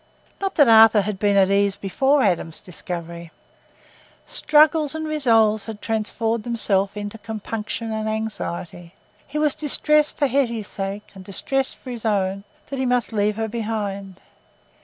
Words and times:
Not 0.39 0.55
that 0.55 0.67
Arthur 0.67 1.01
had 1.01 1.19
been 1.19 1.37
at 1.37 1.51
ease 1.51 1.75
before 1.75 2.23
Adam's 2.23 2.59
discovery. 2.59 3.29
Struggles 4.25 4.95
and 4.95 5.07
resolves 5.07 5.67
had 5.67 5.79
transformed 5.79 6.43
themselves 6.43 6.95
into 6.95 7.19
compunction 7.19 7.91
and 7.91 8.09
anxiety. 8.09 8.95
He 9.27 9.37
was 9.37 9.53
distressed 9.53 10.17
for 10.17 10.25
Hetty's 10.25 10.67
sake, 10.67 11.11
and 11.13 11.23
distressed 11.23 11.75
for 11.75 11.91
his 11.91 12.03
own, 12.03 12.45
that 12.71 12.79
he 12.79 12.85
must 12.87 13.13
leave 13.13 13.35
her 13.35 13.47
behind. 13.47 14.19